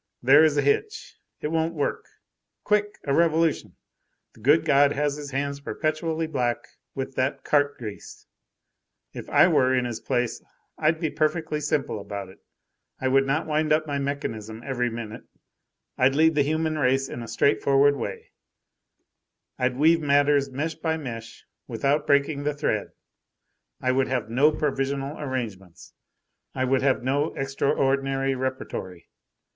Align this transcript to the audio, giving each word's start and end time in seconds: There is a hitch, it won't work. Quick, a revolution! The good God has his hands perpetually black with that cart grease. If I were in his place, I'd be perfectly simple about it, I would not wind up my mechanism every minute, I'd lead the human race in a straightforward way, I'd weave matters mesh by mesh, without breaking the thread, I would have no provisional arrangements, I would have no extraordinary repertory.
There 0.23 0.43
is 0.43 0.57
a 0.57 0.63
hitch, 0.63 1.19
it 1.41 1.49
won't 1.49 1.75
work. 1.75 2.05
Quick, 2.63 2.97
a 3.03 3.13
revolution! 3.13 3.75
The 4.33 4.39
good 4.39 4.65
God 4.65 4.93
has 4.93 5.15
his 5.15 5.29
hands 5.29 5.59
perpetually 5.59 6.25
black 6.25 6.67
with 6.95 7.13
that 7.17 7.43
cart 7.43 7.77
grease. 7.77 8.25
If 9.13 9.29
I 9.29 9.47
were 9.47 9.75
in 9.75 9.85
his 9.85 9.99
place, 9.99 10.41
I'd 10.75 10.99
be 10.99 11.11
perfectly 11.11 11.59
simple 11.61 11.99
about 12.01 12.29
it, 12.29 12.39
I 12.99 13.09
would 13.09 13.27
not 13.27 13.45
wind 13.45 13.71
up 13.71 13.85
my 13.85 13.99
mechanism 13.99 14.63
every 14.65 14.89
minute, 14.89 15.21
I'd 15.99 16.15
lead 16.15 16.33
the 16.33 16.41
human 16.41 16.79
race 16.79 17.07
in 17.07 17.21
a 17.21 17.27
straightforward 17.27 17.95
way, 17.95 18.31
I'd 19.59 19.77
weave 19.77 20.01
matters 20.01 20.49
mesh 20.49 20.73
by 20.73 20.97
mesh, 20.97 21.45
without 21.67 22.07
breaking 22.07 22.41
the 22.43 22.55
thread, 22.55 22.87
I 23.79 23.91
would 23.91 24.07
have 24.07 24.31
no 24.31 24.51
provisional 24.51 25.19
arrangements, 25.19 25.93
I 26.55 26.65
would 26.65 26.81
have 26.81 27.03
no 27.03 27.35
extraordinary 27.35 28.33
repertory. 28.33 29.07